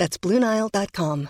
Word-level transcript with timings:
That's 0.00 0.16
BlueNile.com. 0.18 1.28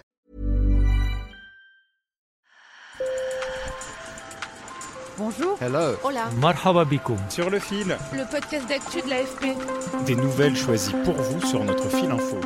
Bonjour. 5.19 5.59
Hello. 5.61 5.97
Hola. 6.05 6.31
Marhaba 6.41 6.85
bikoum. 6.85 7.19
Sur 7.31 7.51
le 7.51 7.59
fil. 7.59 7.97
Le 8.13 8.31
podcast 8.31 8.69
d'actu 8.69 9.03
de 9.03 9.11
l'AFP. 9.11 10.07
Des 10.07 10.15
nouvelles 10.15 10.55
choisies 10.55 10.95
pour 11.05 11.15
vous 11.15 11.45
sur 11.45 11.65
notre 11.65 11.89
fil 11.89 12.13
info. 12.13 12.41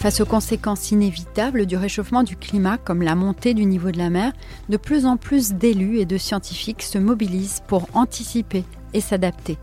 Face 0.00 0.20
aux 0.20 0.26
conséquences 0.26 0.90
inévitables 0.90 1.64
du 1.64 1.76
réchauffement 1.76 2.24
du 2.24 2.34
climat, 2.34 2.76
comme 2.78 3.02
la 3.02 3.14
montée 3.14 3.54
du 3.54 3.64
niveau 3.64 3.92
de 3.92 3.98
la 3.98 4.10
mer, 4.10 4.32
de 4.68 4.78
plus 4.78 5.06
en 5.06 5.16
plus 5.16 5.52
d'élus 5.52 6.00
et 6.00 6.06
de 6.06 6.18
scientifiques 6.18 6.82
se 6.82 6.98
mobilisent 6.98 7.62
pour 7.68 7.86
anticiper 7.94 8.64
et 8.94 9.00
s'adapter. 9.00 9.58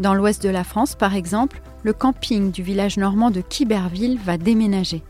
Dans 0.00 0.14
l'ouest 0.14 0.42
de 0.42 0.48
la 0.48 0.64
France, 0.64 0.94
par 0.94 1.14
exemple, 1.14 1.60
le 1.82 1.92
camping 1.92 2.52
du 2.52 2.62
village 2.62 2.96
normand 2.96 3.30
de 3.30 3.42
Quiberville 3.42 4.18
va 4.24 4.38
déménager. 4.38 5.02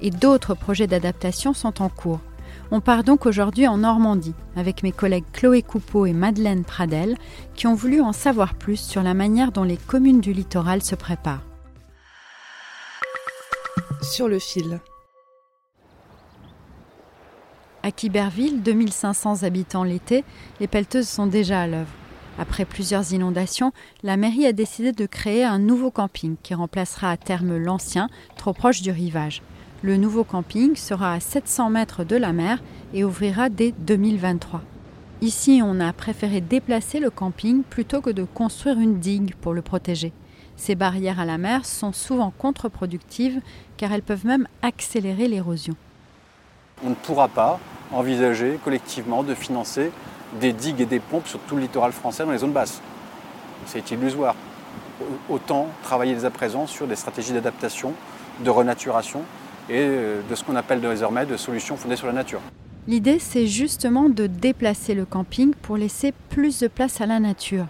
Et 0.00 0.10
d'autres 0.10 0.54
projets 0.54 0.86
d'adaptation 0.86 1.54
sont 1.54 1.82
en 1.82 1.88
cours. 1.88 2.20
On 2.70 2.80
part 2.80 3.04
donc 3.04 3.26
aujourd'hui 3.26 3.68
en 3.68 3.78
Normandie 3.78 4.34
avec 4.56 4.82
mes 4.82 4.92
collègues 4.92 5.24
Chloé 5.32 5.62
Coupeau 5.62 6.06
et 6.06 6.12
Madeleine 6.12 6.64
Pradel 6.64 7.16
qui 7.54 7.66
ont 7.66 7.74
voulu 7.74 8.00
en 8.00 8.12
savoir 8.12 8.54
plus 8.54 8.80
sur 8.80 9.02
la 9.02 9.14
manière 9.14 9.52
dont 9.52 9.62
les 9.62 9.76
communes 9.76 10.20
du 10.20 10.32
littoral 10.32 10.82
se 10.82 10.96
préparent. 10.96 11.44
Sur 14.02 14.28
le 14.28 14.38
fil. 14.38 14.80
À 17.82 17.92
Quiberville, 17.92 18.62
2500 18.62 19.44
habitants 19.44 19.84
l'été, 19.84 20.24
les 20.58 20.66
pelleteuses 20.66 21.08
sont 21.08 21.28
déjà 21.28 21.60
à 21.60 21.66
l'œuvre. 21.68 21.92
Après 22.38 22.64
plusieurs 22.64 23.12
inondations, 23.12 23.72
la 24.02 24.16
mairie 24.16 24.46
a 24.46 24.52
décidé 24.52 24.90
de 24.90 25.06
créer 25.06 25.44
un 25.44 25.60
nouveau 25.60 25.90
camping 25.90 26.36
qui 26.42 26.54
remplacera 26.54 27.10
à 27.10 27.16
terme 27.16 27.56
l'ancien, 27.56 28.08
trop 28.36 28.52
proche 28.52 28.82
du 28.82 28.90
rivage. 28.90 29.40
Le 29.86 29.96
nouveau 29.96 30.24
camping 30.24 30.74
sera 30.74 31.12
à 31.12 31.20
700 31.20 31.70
mètres 31.70 32.02
de 32.02 32.16
la 32.16 32.32
mer 32.32 32.58
et 32.92 33.04
ouvrira 33.04 33.48
dès 33.48 33.70
2023. 33.70 34.60
Ici, 35.20 35.62
on 35.64 35.78
a 35.78 35.92
préféré 35.92 36.40
déplacer 36.40 36.98
le 36.98 37.08
camping 37.08 37.62
plutôt 37.62 38.00
que 38.00 38.10
de 38.10 38.24
construire 38.24 38.80
une 38.80 38.98
digue 38.98 39.36
pour 39.36 39.54
le 39.54 39.62
protéger. 39.62 40.12
Ces 40.56 40.74
barrières 40.74 41.20
à 41.20 41.24
la 41.24 41.38
mer 41.38 41.64
sont 41.64 41.92
souvent 41.92 42.32
contre-productives 42.36 43.40
car 43.76 43.92
elles 43.92 44.02
peuvent 44.02 44.26
même 44.26 44.48
accélérer 44.60 45.28
l'érosion. 45.28 45.76
On 46.84 46.90
ne 46.90 46.96
pourra 46.96 47.28
pas 47.28 47.60
envisager 47.92 48.58
collectivement 48.64 49.22
de 49.22 49.36
financer 49.36 49.92
des 50.40 50.52
digues 50.52 50.80
et 50.80 50.86
des 50.86 50.98
pompes 50.98 51.28
sur 51.28 51.38
tout 51.38 51.54
le 51.54 51.62
littoral 51.62 51.92
français 51.92 52.24
dans 52.24 52.32
les 52.32 52.38
zones 52.38 52.50
basses. 52.50 52.80
C'est 53.66 53.88
illusoire. 53.92 54.34
Autant 55.28 55.68
travailler 55.84 56.16
dès 56.16 56.24
à 56.24 56.30
présent 56.30 56.66
sur 56.66 56.88
des 56.88 56.96
stratégies 56.96 57.34
d'adaptation, 57.34 57.92
de 58.40 58.50
renaturation 58.50 59.22
et 59.68 59.86
de 60.28 60.34
ce 60.34 60.44
qu'on 60.44 60.56
appelle 60.56 60.80
désormais 60.80 61.26
de 61.26 61.36
solutions 61.36 61.76
fondées 61.76 61.96
sur 61.96 62.06
la 62.06 62.12
nature. 62.12 62.40
L'idée, 62.88 63.18
c'est 63.18 63.48
justement 63.48 64.08
de 64.08 64.28
déplacer 64.28 64.94
le 64.94 65.04
camping 65.04 65.54
pour 65.54 65.76
laisser 65.76 66.12
plus 66.28 66.60
de 66.60 66.68
place 66.68 67.00
à 67.00 67.06
la 67.06 67.18
nature. 67.18 67.66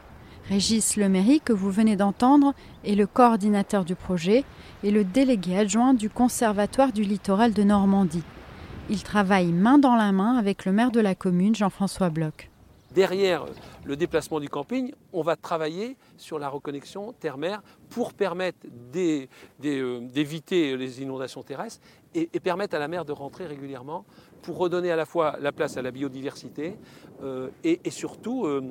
Régis 0.49 0.97
Leméry, 0.97 1.41
que 1.41 1.53
vous 1.53 1.71
venez 1.71 1.97
d'entendre, 1.97 2.55
est 2.85 2.95
le 2.95 3.07
coordinateur 3.07 3.85
du 3.85 3.95
projet 3.95 4.45
et 4.85 4.91
le 4.91 5.05
délégué 5.05 5.57
adjoint 5.59 5.95
du 5.95 6.11
Conservatoire 6.11 6.93
du 6.93 7.03
littoral 7.03 7.53
de 7.53 7.63
Normandie. 7.63 8.23
Il 8.91 9.03
travaille 9.03 9.53
main 9.53 9.79
dans 9.79 9.97
la 9.97 10.13
main 10.13 10.37
avec 10.37 10.65
le 10.65 10.73
maire 10.73 10.93
de 10.93 11.01
la 11.01 11.15
commune, 11.15 11.57
Jean-François 11.57 12.11
Bloch. 12.11 12.51
Derrière 12.97 13.45
le 13.85 13.95
déplacement 13.95 14.41
du 14.41 14.49
camping, 14.49 14.91
on 15.13 15.21
va 15.21 15.37
travailler 15.37 15.99
sur 16.17 16.39
la 16.39 16.49
reconnexion 16.49 17.13
terre-mer 17.13 17.63
pour 17.91 18.15
permettre 18.15 18.67
d'éviter 18.91 20.79
les 20.79 21.03
inondations 21.03 21.43
terrestres 21.43 21.83
et, 22.15 22.31
et, 22.33 22.41
permettre 22.41 22.75
à 22.75 22.79
la 22.79 22.89
mer 22.89 23.05
de 23.05 23.13
rentrer 23.13 23.45
régulièrement 23.45 24.07
pour 24.41 24.57
redonner 24.57 24.91
à 24.91 24.97
la 24.97 25.05
fois 25.05 25.37
la 25.43 25.53
place 25.53 25.77
à 25.77 25.83
la 25.83 25.91
biodiversité 25.91 26.79
euh, 27.23 27.51
et, 27.65 27.91
surtout 27.91 28.47
euh, 28.47 28.63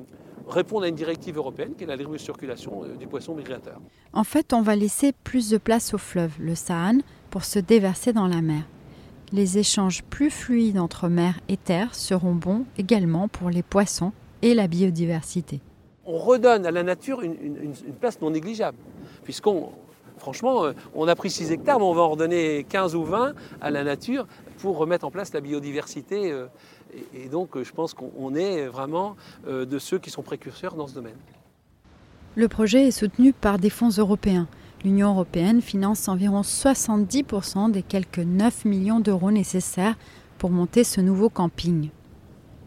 répondre 0.48 0.86
à 0.86 0.88
une 0.88 0.96
directive 0.96 1.36
européenne 1.36 1.76
qui 1.76 1.84
est 1.84 1.86
la 1.86 1.94
libre 1.94 2.16
circulation 2.16 2.82
euh, 2.82 2.96
du 2.96 3.06
poisson 3.06 3.32
migrateur. 3.32 3.80
En 4.12 4.24
fait, 4.24 4.52
on 4.52 4.60
va 4.60 4.74
laisser 4.74 5.12
plus 5.12 5.50
de 5.50 5.58
place 5.58 5.94
au 5.94 5.98
fleuve, 5.98 6.32
le 6.40 6.56
Sahane, 6.56 7.02
pour 7.30 7.44
se 7.44 7.60
déverser 7.60 8.12
dans 8.12 8.26
la 8.26 8.42
mer. 8.42 8.64
Les 9.32 9.58
échanges 9.58 10.04
plus 10.04 10.30
fluides 10.30 10.78
entre 10.78 11.08
mer 11.08 11.40
et 11.48 11.56
terre 11.56 11.94
seront 11.94 12.34
bons 12.34 12.64
également 12.78 13.26
pour 13.26 13.50
les 13.50 13.62
poissons 13.62 14.12
et 14.42 14.54
la 14.54 14.68
biodiversité. 14.68 15.60
On 16.04 16.18
redonne 16.18 16.64
à 16.64 16.70
la 16.70 16.84
nature 16.84 17.22
une, 17.22 17.34
une, 17.42 17.72
une 17.86 17.94
place 17.94 18.20
non 18.20 18.30
négligeable, 18.30 18.78
puisqu'on, 19.24 19.70
franchement, 20.18 20.66
on 20.94 21.08
a 21.08 21.16
pris 21.16 21.30
6 21.30 21.50
hectares, 21.50 21.80
mais 21.80 21.84
on 21.84 21.94
va 21.94 22.02
en 22.02 22.10
redonner 22.10 22.64
15 22.68 22.94
ou 22.94 23.02
20 23.02 23.34
à 23.60 23.70
la 23.70 23.82
nature 23.82 24.28
pour 24.58 24.78
remettre 24.78 25.04
en 25.04 25.10
place 25.10 25.32
la 25.32 25.40
biodiversité. 25.40 26.32
Et 27.12 27.28
donc, 27.28 27.60
je 27.60 27.72
pense 27.72 27.94
qu'on 27.94 28.34
est 28.36 28.66
vraiment 28.66 29.16
de 29.48 29.78
ceux 29.80 29.98
qui 29.98 30.10
sont 30.10 30.22
précurseurs 30.22 30.76
dans 30.76 30.86
ce 30.86 30.94
domaine. 30.94 31.16
Le 32.36 32.48
projet 32.48 32.86
est 32.86 32.92
soutenu 32.92 33.32
par 33.32 33.58
des 33.58 33.70
fonds 33.70 33.88
européens. 33.88 34.46
L'Union 34.86 35.08
européenne 35.08 35.62
finance 35.62 36.06
environ 36.06 36.42
70% 36.42 37.72
des 37.72 37.82
quelques 37.82 38.20
9 38.20 38.66
millions 38.66 39.00
d'euros 39.00 39.32
nécessaires 39.32 39.96
pour 40.38 40.50
monter 40.50 40.84
ce 40.84 41.00
nouveau 41.00 41.28
camping. 41.28 41.88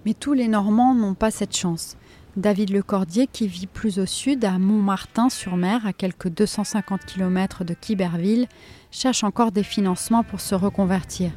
Mais 0.06 0.14
tous 0.14 0.34
les 0.34 0.50
Normands 0.50 0.94
n'ont 0.94 1.14
pas 1.14 1.32
cette 1.32 1.56
chance. 1.56 1.96
David 2.36 2.72
Lecordier, 2.72 3.26
qui 3.26 3.48
vit 3.48 3.68
plus 3.68 4.00
au 4.00 4.06
sud, 4.06 4.44
à 4.44 4.60
Montmartin-sur-Mer, 4.60 5.88
à 5.88 5.94
quelques 5.94 6.28
250 6.28 7.06
km 7.06 7.64
de 7.64 7.74
Quiberville, 7.74 8.48
cherche 8.92 9.24
encore 9.24 9.54
des 9.54 9.64
financements 9.64 10.24
pour 10.24 10.42
se 10.42 10.56
reconvertir. 10.56 11.32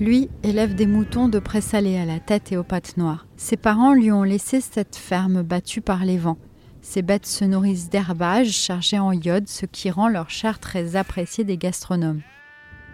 Lui 0.00 0.30
élève 0.42 0.74
des 0.74 0.88
moutons 0.88 1.28
de 1.28 1.38
présalé 1.38 1.96
à 1.96 2.04
la 2.04 2.18
tête 2.18 2.50
et 2.50 2.56
aux 2.56 2.64
pattes 2.64 2.96
noires. 2.96 3.28
Ses 3.36 3.56
parents 3.56 3.92
lui 3.92 4.10
ont 4.10 4.24
laissé 4.24 4.60
cette 4.60 4.96
ferme 4.96 5.42
battue 5.42 5.80
par 5.80 6.04
les 6.04 6.18
vents. 6.18 6.38
Ces 6.82 7.02
bêtes 7.02 7.26
se 7.26 7.44
nourrissent 7.44 7.88
d'herbages 7.88 8.50
chargés 8.50 8.98
en 8.98 9.12
iode, 9.12 9.48
ce 9.48 9.66
qui 9.66 9.90
rend 9.90 10.08
leur 10.08 10.30
chair 10.30 10.58
très 10.58 10.96
appréciée 10.96 11.44
des 11.44 11.56
gastronomes. 11.56 12.22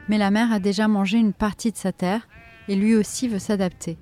Mais 0.09 0.19
la 0.19 0.31
mère 0.31 0.53
a 0.53 0.61
déjà 0.61 0.89
mangé 0.89 1.19
une 1.19 1.33
partie 1.33 1.73
de 1.73 1.77
sa 1.77 1.93
terre 1.93 2.29
et 2.69 2.77
lui 2.77 2.95
aussi 2.95 3.29
veut 3.29 3.39
s'adapter. 3.39 3.99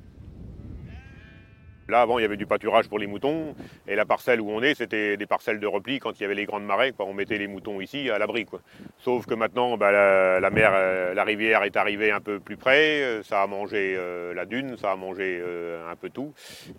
Là, 1.89 2.01
avant, 2.01 2.19
il 2.19 2.23
y 2.23 2.25
avait 2.25 2.37
du 2.37 2.47
pâturage 2.47 2.89
pour 2.89 2.99
les 2.99 3.07
moutons, 3.07 3.55
et 3.87 3.95
la 3.95 4.05
parcelle 4.05 4.41
où 4.41 4.51
on 4.51 4.63
est, 4.63 4.75
c'était 4.75 5.17
des 5.17 5.27
parcelles 5.27 5.61
de 5.61 5.67
repli 5.67 5.99
quand 5.99 6.19
il 6.19 6.23
y 6.23 6.25
avait 6.25 6.35
les 6.35 6.47
grandes 6.47 6.65
marées. 6.65 6.93
Quoi. 6.93 7.07
On 7.07 7.15
mettait 7.15 7.39
les 7.39 7.47
moutons 7.47 7.81
ici, 7.81 8.11
à 8.11 8.19
l'abri. 8.19 8.47
Sauf 8.99 9.27
que 9.27 9.35
maintenant, 9.35 9.77
bah, 9.77 9.93
la, 10.41 10.51
mer, 10.51 10.73
euh, 10.75 11.15
la 11.15 11.25
rivière 11.25 11.63
est 11.65 11.77
arrivée 11.77 12.11
un 12.11 12.21
peu 12.21 12.41
plus 12.41 12.57
près, 12.57 13.23
ça 13.23 13.43
a 13.43 13.47
mangé 13.47 13.95
euh, 13.97 14.35
la 14.35 14.45
dune, 14.45 14.77
ça 14.77 14.93
a 14.93 14.97
mangé 14.97 15.39
euh, 15.41 15.91
un 15.91 15.97
peu 15.97 16.11
tout. 16.11 16.33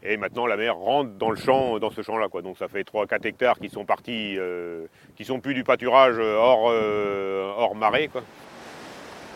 Et 0.03 0.17
maintenant, 0.17 0.45
la 0.45 0.57
mer 0.57 0.75
rentre 0.75 1.11
dans 1.11 1.29
le 1.29 1.35
champ, 1.35 1.79
dans 1.79 1.91
ce 1.91 2.01
champ-là. 2.01 2.27
Donc 2.41 2.57
ça 2.57 2.67
fait 2.67 2.83
3-4 2.83 3.27
hectares 3.27 3.59
qui 3.59 3.69
sont 3.69 3.85
partis, 3.85 4.35
euh, 4.37 4.85
qui 5.15 5.25
sont 5.25 5.39
plus 5.39 5.53
du 5.53 5.63
pâturage 5.63 6.17
hors, 6.19 6.65
hors 6.65 7.75
marée. 7.75 8.09
Quoi. 8.09 8.23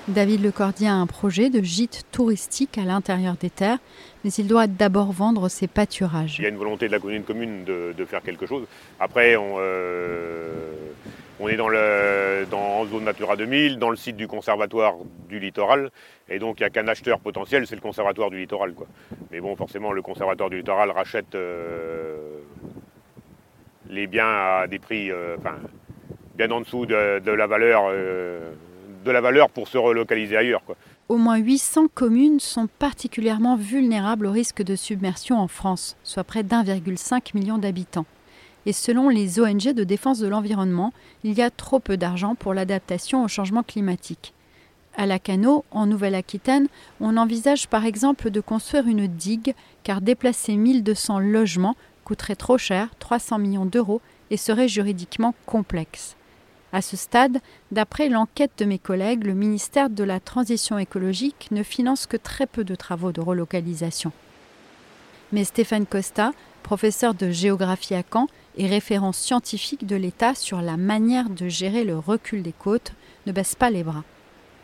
David 0.07 0.44
Lecordier 0.44 0.88
a 0.88 0.95
un 0.95 1.06
projet 1.06 1.51
de 1.51 1.62
gîte 1.62 2.06
touristique 2.12 2.80
à 2.80 2.81
l'intérieur 2.81 3.36
des 3.36 3.51
terres, 3.51 3.77
mais 4.24 4.31
il 4.31 4.48
doit 4.48 4.65
d'abord 4.65 5.12
vendre 5.12 5.48
ses 5.48 5.68
pâturages. 5.68 6.39
Il 6.39 6.44
y 6.44 6.45
a 6.48 6.50
une 6.50 6.57
volonté 6.57 6.88
de 6.88 6.92
la 6.92 7.00
commune 7.00 7.63
de, 7.63 8.06
faire 8.06 8.24
quelque 8.24 8.48
chose. 8.48 8.65
Après, 9.00 9.36
on, 9.36 9.57
euh, 9.59 10.59
est 11.48 11.56
dans, 11.56 12.86
zone 12.88 13.03
Natura 13.03 13.36
2000, 13.36 13.77
dans 13.77 13.92
le 13.92 13.95
site 13.95 14.15
du 14.15 14.27
conservatoire 14.27 14.95
du 15.30 15.39
littoral, 15.39 15.92
et 16.27 16.39
donc 16.39 16.59
il 16.59 16.63
n'y 16.63 16.68
a 16.68 16.71
qu'un 16.71 16.88
acheteur 16.88 17.19
potentiel, 17.19 17.68
c'est 17.68 17.75
le 17.75 17.81
conservatoire 17.81 18.31
du 18.31 18.38
littoral. 18.38 18.74
Mais 19.31 19.39
bon, 19.39 19.56
forcément, 19.56 19.92
le 19.92 20.01
conservatoire 20.01 20.50
du 20.50 20.57
littoral 20.57 20.89
rachète 20.89 21.36
euh, 21.36 22.39
les 23.88 24.07
biens 24.07 24.30
à 24.62 24.68
des 24.68 24.80
prix 24.80 25.12
euh, 25.12 25.38
bien 26.36 26.50
en 26.50 26.62
dessous 26.62 26.88
de, 26.88 27.19
de 27.19 27.31
la 27.31 27.45
valeur 27.45 27.83
de 29.03 29.12
la 29.12 29.21
valeur 29.21 29.50
pour 29.50 29.68
se 29.68 29.77
relocaliser 29.77 30.38
ailleurs. 30.38 30.62
Au 31.09 31.18
moins 31.18 31.38
800 31.38 31.88
communes 31.94 32.39
sont 32.39 32.68
particulièrement 32.80 33.56
vulnérables 33.56 34.25
au 34.25 34.31
risque 34.31 34.63
de 34.63 34.75
submersion 34.75 35.39
en 35.39 35.48
France, 35.48 35.98
soit 36.03 36.24
près 36.24 36.44
d'1,5 36.44 37.36
million 37.36 37.57
d'habitants. 37.57 38.06
Et 38.65 38.74
selon 38.74 39.09
les 39.09 39.39
ONG 39.39 39.74
de 39.74 39.83
défense 39.83 40.19
de 40.19 40.27
l'environnement, 40.27 40.94
il 41.24 41.33
y 41.33 41.42
a 41.42 41.50
trop 41.50 41.80
peu 41.80 41.98
d'argent 41.98 42.36
pour 42.36 42.53
l'adaptation 42.53 43.24
au 43.24 43.27
changement 43.27 43.63
climatique. 43.63 44.33
À 44.95 45.06
Lacano, 45.06 45.63
en 45.71 45.86
Nouvelle-Aquitaine, 45.86 46.68
on 47.00 47.18
envisage 47.18 47.68
par 47.68 47.86
exemple 47.86 48.30
de 48.30 48.42
construire 48.42 48.88
une 48.88 49.07
digue 49.07 49.56
car 49.83 50.01
déplacer 50.01 50.57
1200 50.57 51.19
logements 51.19 51.75
coûterait 52.03 52.36
trop 52.36 52.57
cher, 52.57 52.89
300 53.00 53.39
millions 53.39 53.65
d'euros, 53.65 54.01
et 54.31 54.38
serait 54.38 54.68
juridiquement 54.68 55.33
complexe. 55.45 56.15
À 56.73 56.81
ce 56.81 56.95
stade, 56.95 57.39
d'après 57.71 58.07
l'enquête 58.07 58.51
de 58.57 58.65
mes 58.65 58.79
collègues, 58.79 59.25
le 59.25 59.33
ministère 59.33 59.89
de 59.89 60.03
la 60.06 60.21
Transition 60.21 60.77
écologique 60.77 61.50
ne 61.51 61.63
finance 61.63 62.06
que 62.06 62.15
très 62.15 62.47
peu 62.47 62.63
de 62.63 62.75
travaux 62.75 63.12
de 63.12 63.19
relocalisation. 63.19 64.13
Mais 65.33 65.44
Stéphane 65.44 65.85
Costa, 65.85 66.31
professeur 66.63 67.13
de 67.13 67.29
géographie 67.29 67.95
à 67.95 68.03
Caen 68.09 68.27
et 68.57 68.68
référent 68.68 69.12
scientifique 69.12 69.85
de 69.85 69.97
l'État 69.97 70.33
sur 70.33 70.62
la 70.62 70.77
manière 70.77 71.29
de 71.29 71.50
gérer 71.50 71.83
le 71.83 71.97
recul 71.97 72.41
des 72.41 72.53
côtes, 72.53 72.94
ne 73.25 73.33
baisse 73.33 73.56
pas 73.56 73.69
les 73.69 73.83
bras. 73.83 74.03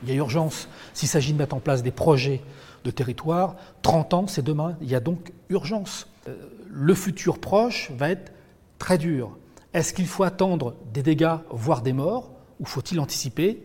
Il 0.03 0.09
y 0.09 0.11
a 0.13 0.15
urgence. 0.15 0.69
S'il 0.93 1.09
s'agit 1.09 1.33
de 1.33 1.37
mettre 1.37 1.55
en 1.55 1.59
place 1.59 1.83
des 1.83 1.91
projets 1.91 2.41
de 2.83 2.91
territoire, 2.91 3.55
30 3.81 4.13
ans, 4.13 4.27
c'est 4.27 4.43
demain. 4.43 4.77
Il 4.81 4.89
y 4.89 4.95
a 4.95 4.99
donc 4.99 5.31
urgence. 5.49 6.07
Euh, 6.27 6.35
le 6.69 6.93
futur 6.93 7.39
proche 7.39 7.91
va 7.91 8.09
être 8.09 8.31
très 8.77 8.97
dur. 8.97 9.35
Est-ce 9.77 9.93
qu'il 9.93 10.07
faut 10.07 10.23
attendre 10.23 10.73
des 10.91 11.03
dégâts, 11.03 11.35
voire 11.51 11.83
des 11.83 11.93
morts, 11.93 12.31
ou 12.59 12.65
faut-il 12.65 12.99
anticiper? 12.99 13.61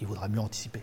Il 0.00 0.06
vaudra 0.06 0.28
mieux 0.28 0.38
anticiper. 0.38 0.78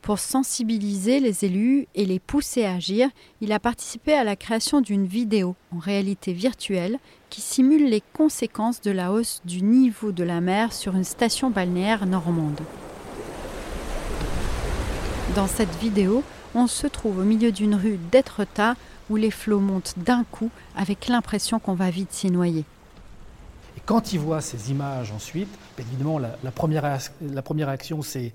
Pour 0.00 0.20
sensibiliser 0.20 1.18
les 1.18 1.44
élus 1.44 1.88
et 1.96 2.04
les 2.04 2.20
pousser 2.20 2.64
à 2.64 2.74
agir, 2.74 3.08
il 3.40 3.50
a 3.50 3.58
participé 3.58 4.12
à 4.12 4.22
la 4.22 4.36
création 4.36 4.80
d'une 4.80 5.06
vidéo 5.06 5.56
en 5.74 5.80
réalité 5.80 6.32
virtuelle 6.32 7.00
qui 7.30 7.40
simule 7.40 7.90
les 7.90 8.00
conséquences 8.12 8.80
de 8.80 8.92
la 8.92 9.10
hausse 9.10 9.42
du 9.44 9.62
niveau 9.62 10.12
de 10.12 10.22
la 10.22 10.40
mer 10.40 10.72
sur 10.72 10.94
une 10.94 11.02
station 11.02 11.50
balnéaire 11.50 12.06
normande. 12.06 12.60
Dans 15.34 15.48
cette 15.48 15.74
vidéo, 15.80 16.22
on 16.54 16.68
se 16.68 16.86
trouve 16.86 17.18
au 17.18 17.24
milieu 17.24 17.50
d'une 17.50 17.74
rue 17.74 17.98
d'Étretat 18.12 18.76
où 19.10 19.16
les 19.16 19.32
flots 19.32 19.58
montent 19.58 19.94
d'un 19.96 20.22
coup 20.22 20.52
avec 20.76 21.08
l'impression 21.08 21.58
qu'on 21.58 21.74
va 21.74 21.90
vite 21.90 22.12
s'y 22.12 22.30
noyer. 22.30 22.64
Et 23.78 23.82
quand 23.86 24.12
ils 24.12 24.18
voient 24.18 24.40
ces 24.40 24.72
images 24.72 25.12
ensuite, 25.12 25.46
évidemment, 25.78 26.18
la, 26.18 26.50
première, 26.50 26.98
la 27.22 27.42
première 27.42 27.68
réaction, 27.68 28.00
c'est 28.02 28.32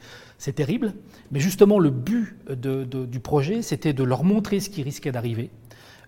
terrible. 0.56 0.94
Mais 1.34 1.42
justement, 1.42 1.80
le 1.80 1.90
but 1.90 2.38
du 2.50 3.20
projet, 3.20 3.62
c'était 3.62 3.92
de 3.92 4.06
leur 4.06 4.24
montrer 4.24 4.62
ce 4.62 4.70
qui 4.70 4.84
risquait 4.84 5.12
d'arriver. 5.12 5.50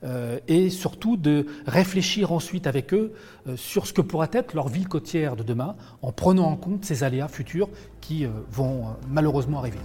Euh, 0.06 0.40
et 0.48 0.70
surtout 0.70 1.18
de 1.18 1.48
réfléchir 1.68 2.32
ensuite 2.32 2.66
avec 2.66 2.94
eux 2.94 3.12
euh, 3.48 3.58
sur 3.58 3.88
ce 3.88 3.94
que 3.94 4.02
pourrait 4.02 4.30
être 4.32 4.54
leur 4.54 4.70
ville 4.70 4.88
côtière 4.88 5.36
de 5.36 5.44
demain, 5.44 5.76
en 6.02 6.14
prenant 6.14 6.46
en 6.46 6.56
compte 6.56 6.86
ces 6.86 7.04
aléas 7.04 7.28
futurs 7.28 7.68
qui 8.00 8.24
euh, 8.24 8.30
vont 8.50 8.86
malheureusement 9.10 9.60
arriver. 9.60 9.80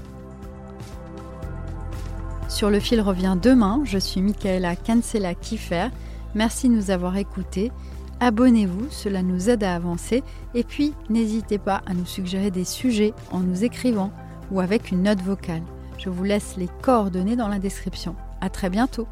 Sur 2.48 2.70
le 2.70 2.78
fil 2.78 3.00
revient 3.00 3.36
demain. 3.40 3.82
Je 3.84 3.98
suis 3.98 4.22
Michaela 4.22 4.76
Cancela 4.76 5.34
Kiffer. 5.34 5.88
Merci 6.36 6.68
de 6.68 6.74
nous 6.74 6.90
avoir 6.92 7.16
écoutés. 7.16 7.72
Abonnez-vous, 8.20 8.88
cela 8.90 9.22
nous 9.22 9.48
aide 9.48 9.64
à 9.64 9.74
avancer. 9.74 10.22
Et 10.54 10.62
puis, 10.62 10.92
n'hésitez 11.08 11.58
pas 11.58 11.80
à 11.86 11.94
nous 11.94 12.04
suggérer 12.04 12.50
des 12.50 12.64
sujets 12.64 13.14
en 13.32 13.40
nous 13.40 13.64
écrivant 13.64 14.12
ou 14.50 14.60
avec 14.60 14.90
une 14.90 15.04
note 15.04 15.22
vocale. 15.22 15.62
Je 15.96 16.10
vous 16.10 16.24
laisse 16.24 16.56
les 16.56 16.68
coordonnées 16.82 17.36
dans 17.36 17.48
la 17.48 17.58
description. 17.58 18.14
À 18.40 18.50
très 18.50 18.68
bientôt. 18.68 19.06